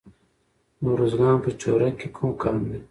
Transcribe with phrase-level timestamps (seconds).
[0.81, 2.77] د ارزګان په چوره کې کوم کان دی؟